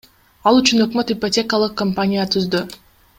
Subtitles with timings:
[0.51, 2.63] Ал үчүн өкмөт ипотекалык компания түздү.